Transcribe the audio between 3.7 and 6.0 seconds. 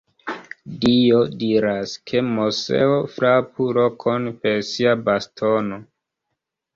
rokon per sia bastono.